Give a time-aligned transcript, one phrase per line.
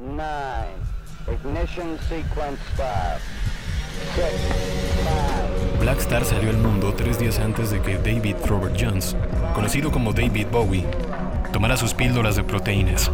[0.00, 0.80] nine,
[1.30, 3.20] ignition sequence start.
[4.14, 4.32] Six,
[5.04, 9.14] five, Black Star salió al mundo tres días antes de que David Robert Jones,
[9.54, 10.86] conocido como David Bowie,
[11.52, 13.10] tomara sus píldoras de proteínas,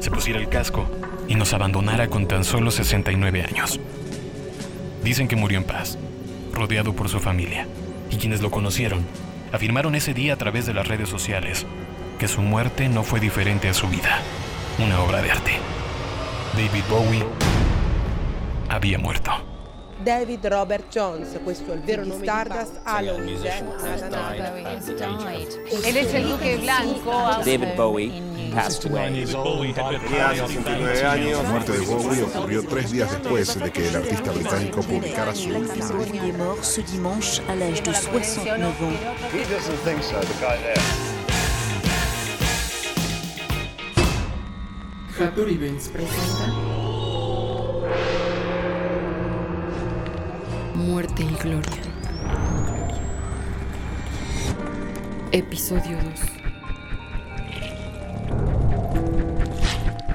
[0.00, 0.86] se pusiera el casco
[1.28, 3.78] y nos abandonara con tan solo 69 años.
[5.04, 5.98] Dicen que murió en paz,
[6.54, 7.66] rodeado por su familia,
[8.10, 9.04] y quienes lo conocieron
[9.52, 11.66] afirmaron ese día a través de las redes sociales
[12.18, 14.20] que su muerte no fue diferente a su vida,
[14.78, 15.81] una obra de arte.
[16.54, 17.24] David Bowie
[18.68, 19.30] había muerto.
[20.04, 23.42] David Robert Jones, questo è il vero nome Stardust, Halloween.
[25.82, 27.42] Él es el Duque Blanco.
[27.42, 28.22] David Bowie
[28.54, 29.24] passed away.
[29.72, 31.42] Tenía 69 años.
[31.42, 35.48] La muerte de Bowie ocurrió tres días después de que el artista británico publicara su
[35.48, 38.92] último Bowie est mort ce dimanche à l'âge de 69 ans.
[45.18, 46.46] Happy Events presenta
[50.74, 51.82] Muerte y Gloria.
[55.32, 56.20] Episodio 2.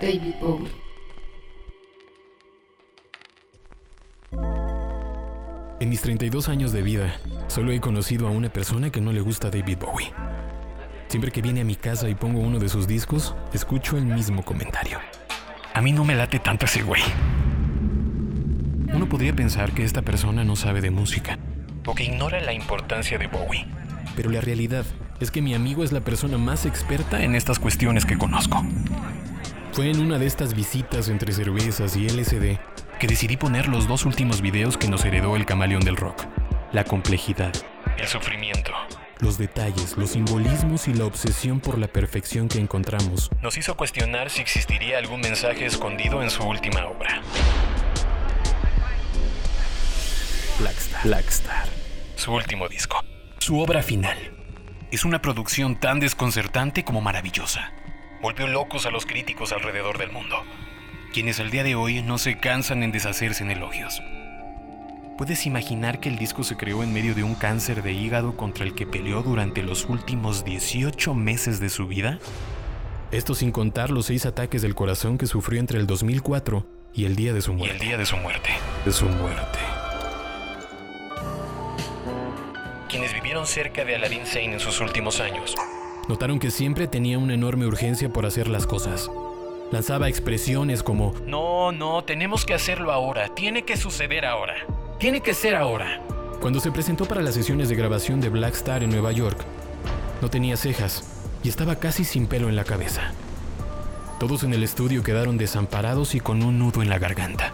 [0.02, 0.72] David Bowie.
[5.80, 7.16] En mis 32 años de vida,
[7.48, 10.12] solo he conocido a una persona que no le gusta David Bowie.
[11.08, 14.44] Siempre que viene a mi casa y pongo uno de sus discos, escucho el mismo
[14.44, 15.00] comentario.
[15.74, 17.02] A mí no me late tanto ese güey.
[18.94, 21.38] Uno podría pensar que esta persona no sabe de música
[21.86, 23.66] o que ignora la importancia de Bowie.
[24.16, 24.86] Pero la realidad
[25.20, 28.66] es que mi amigo es la persona más experta en estas cuestiones que conozco.
[29.72, 32.58] Fue en una de estas visitas entre cervezas y LSD
[33.00, 36.26] que decidí poner los dos últimos videos que nos heredó el camaleón del rock.
[36.74, 37.54] La complejidad,
[37.98, 38.72] el sufrimiento,
[39.22, 44.30] los detalles, los simbolismos y la obsesión por la perfección que encontramos nos hizo cuestionar
[44.30, 47.22] si existiría algún mensaje escondido en su última obra.
[50.60, 51.04] Blackstar.
[51.04, 51.68] Blackstar.
[52.16, 53.04] Su último disco.
[53.40, 54.18] Su obra final.
[54.92, 57.74] Es una producción tan desconcertante como maravillosa.
[58.22, 60.44] Volvió locos a los críticos alrededor del mundo,
[61.14, 64.02] quienes al día de hoy no se cansan en deshacerse en elogios.
[65.18, 68.64] ¿Puedes imaginar que el disco se creó en medio de un cáncer de hígado contra
[68.64, 72.20] el que peleó durante los últimos 18 meses de su vida?
[73.10, 77.16] Esto sin contar los seis ataques del corazón que sufrió entre el 2004 y el
[77.16, 77.76] día de su muerte.
[77.76, 78.50] Y el día de su muerte.
[78.86, 79.58] De su muerte.
[82.88, 85.56] Quienes vivieron cerca de Aladdin Sane en sus últimos años
[86.08, 89.10] notaron que siempre tenía una enorme urgencia por hacer las cosas.
[89.72, 94.56] Lanzaba expresiones como No, no, tenemos que hacerlo ahora, tiene que suceder ahora,
[95.00, 96.02] tiene que ser ahora.
[96.42, 99.38] Cuando se presentó para las sesiones de grabación de Black Star en Nueva York,
[100.22, 101.04] no tenía cejas
[101.44, 103.12] y estaba casi sin pelo en la cabeza.
[104.20, 107.52] Todos en el estudio quedaron desamparados y con un nudo en la garganta.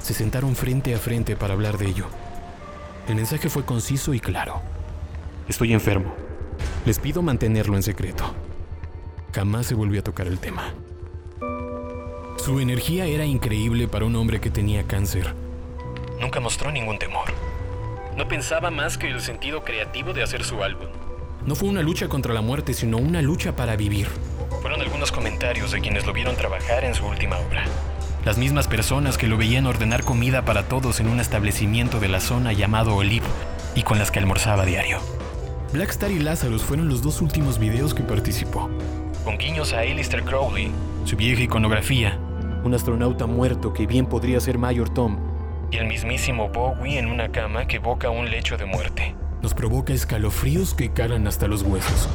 [0.00, 2.06] Se sentaron frente a frente para hablar de ello.
[3.08, 4.60] El mensaje fue conciso y claro.
[5.48, 6.14] Estoy enfermo.
[6.84, 8.24] Les pido mantenerlo en secreto.
[9.34, 10.72] Jamás se volvió a tocar el tema.
[12.36, 15.34] Su energía era increíble para un hombre que tenía cáncer.
[16.20, 17.32] Nunca mostró ningún temor.
[18.16, 20.88] No pensaba más que el sentido creativo de hacer su álbum.
[21.44, 24.08] No fue una lucha contra la muerte, sino una lucha para vivir.
[24.62, 27.64] Fueron algunos comentarios de quienes lo vieron trabajar en su última obra.
[28.24, 32.20] Las mismas personas que lo veían ordenar comida para todos en un establecimiento de la
[32.20, 33.26] zona llamado Olive
[33.76, 34.98] y con las que almorzaba diario.
[35.72, 38.70] Blackstar y Lazarus fueron los dos últimos videos que participó.
[39.24, 40.72] Con guiños a Alistair Crowley,
[41.04, 42.18] su vieja iconografía,
[42.64, 45.18] un astronauta muerto que bien podría ser Mayor Tom,
[45.70, 49.14] y el mismísimo Bowie en una cama que evoca un lecho de muerte.
[49.42, 52.08] Nos provoca escalofríos que calan hasta los huesos.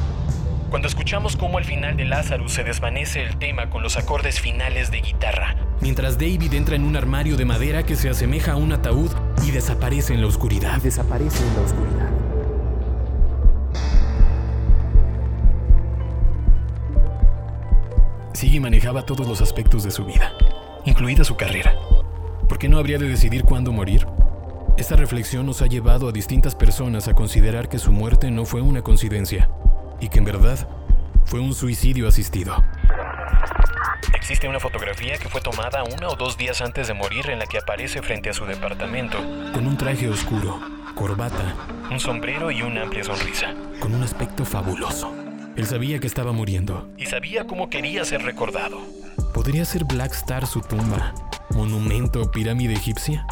[0.70, 4.90] Cuando escuchamos cómo al final de Lazarus se desvanece el tema con los acordes finales
[4.90, 8.72] de guitarra, mientras David entra en un armario de madera que se asemeja a un
[8.72, 9.10] ataúd
[9.46, 10.80] y desaparece en la oscuridad.
[10.80, 12.10] desaparece en la oscuridad.
[18.32, 20.32] Siggy manejaba todos los aspectos de su vida,
[20.86, 21.74] incluida su carrera.
[22.52, 24.06] ¿Por qué no habría de decidir cuándo morir?
[24.76, 28.60] Esta reflexión nos ha llevado a distintas personas a considerar que su muerte no fue
[28.60, 29.48] una coincidencia
[30.02, 30.68] y que en verdad
[31.24, 32.62] fue un suicidio asistido.
[34.14, 37.46] Existe una fotografía que fue tomada una o dos días antes de morir en la
[37.46, 39.16] que aparece frente a su departamento,
[39.54, 40.60] con un traje oscuro,
[40.94, 41.56] corbata,
[41.90, 45.10] un sombrero y una amplia sonrisa, con un aspecto fabuloso.
[45.56, 46.86] Él sabía que estaba muriendo.
[46.98, 48.78] Y sabía cómo quería ser recordado.
[49.32, 51.14] ¿Podría ser Black Star su tumba?
[51.54, 53.26] ¿Monumento o pirámide egipcia?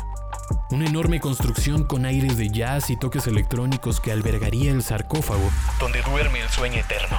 [0.71, 6.03] Una enorme construcción con aires de jazz y toques electrónicos que albergaría el sarcófago donde
[6.03, 7.17] duerme el sueño eterno.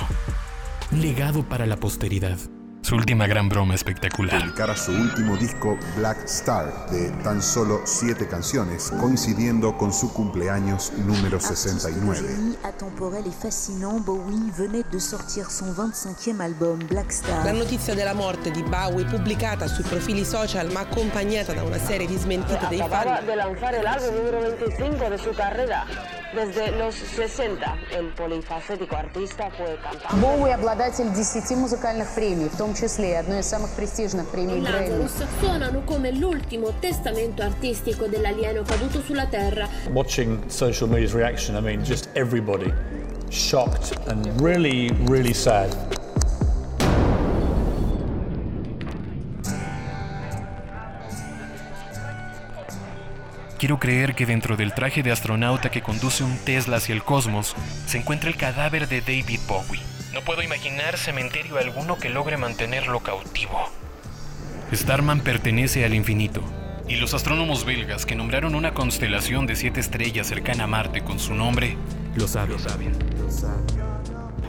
[0.92, 2.38] Un legado para la posteridad.
[2.92, 4.38] Su última gran broma espectacular.
[4.42, 10.92] Publicara su último disco Black Star de tan solo siete canciones, coincidiendo con su cumpleaños
[10.98, 12.58] número 69.
[12.64, 17.46] atemporel et fascinant, Bowie venait de sortir son 25e album Black Star.
[17.46, 22.08] La notizia della morte di Bowie, pubblicata sui profili social ma accompagnata da una serie
[22.08, 26.21] di smentite dei fan, de lanzar el álbum número 25 de su carrera.
[26.35, 30.17] Desde los 60 el polifacético artista fue cantante.
[30.21, 35.09] Боуи обладатель 10 музыкальных премий, в том числе и одной из самых престижных премий Грэмми.
[35.41, 39.69] suonano come l'ultimo testamento artistico dell'alieno caduto sulla Terra.
[39.93, 42.73] Watching social media's reaction, I mean, just everybody
[43.31, 45.71] shocked and really, really sad.
[53.62, 57.56] Quiero creer que dentro del traje de astronauta que conduce un Tesla hacia el cosmos
[57.86, 59.80] se encuentra el cadáver de David Bowie.
[60.16, 63.70] No puedo imaginar cementerio alguno que logre mantenerlo cautivo.
[64.74, 66.42] Starman pertenece al infinito,
[66.90, 71.20] y los astrónomos belgas que nombraron una constelación de siete estrellas cercana a Marte con
[71.20, 71.78] su nombre,
[72.16, 72.98] lo saben.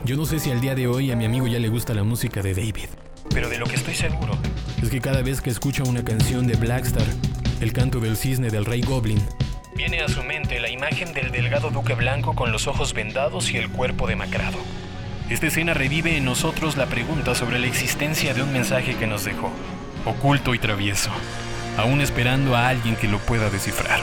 [0.05, 2.03] Yo no sé si al día de hoy a mi amigo ya le gusta la
[2.03, 2.89] música de David,
[3.29, 4.35] pero de lo que estoy seguro
[4.81, 7.05] es que cada vez que escucha una canción de Blackstar,
[7.63, 9.25] el canto del cisne del rey Goblin,
[9.73, 13.57] viene a su mente la imagen del delgado duque blanco con los ojos vendados y
[13.57, 14.57] el cuerpo demacrado.
[15.29, 19.23] Esta escena revive en nosotros la pregunta sobre la existencia de un mensaje que nos
[19.23, 19.49] dejó,
[20.05, 21.09] oculto y travieso,
[21.77, 24.01] aún esperando a alguien que lo pueda descifrar.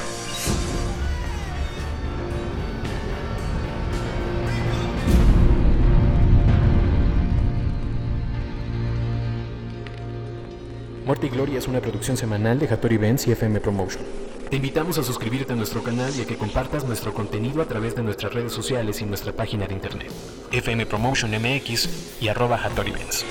[11.06, 14.04] Muerte y Gloria es una producción semanal de Hattori Benz y FM Promotion.
[14.50, 17.96] Te invitamos a suscribirte a nuestro canal y a que compartas nuestro contenido a través
[17.96, 20.12] de nuestras redes sociales y nuestra página de internet,
[20.52, 23.24] FM Promotion MX y arroba Hattori Benz.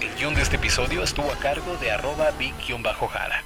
[0.00, 3.44] El guion de este episodio estuvo a cargo de arroba big-jara.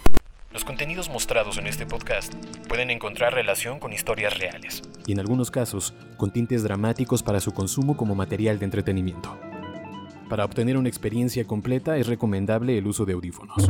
[0.53, 2.35] Los contenidos mostrados en este podcast
[2.69, 7.53] pueden encontrar relación con historias reales y en algunos casos con tintes dramáticos para su
[7.53, 9.52] consumo como material de entretenimiento.
[10.33, 13.69] Para obtener una experiencia completa es recomendable el uso de audífonos.